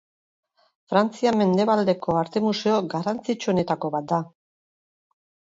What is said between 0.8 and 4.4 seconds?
Frantzia mendebaldeko arte museo garrantzitsuenetako bat da.